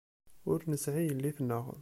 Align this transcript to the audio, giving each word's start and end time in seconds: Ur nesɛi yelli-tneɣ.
Ur 0.51 0.59
nesɛi 0.71 1.03
yelli-tneɣ. 1.03 1.65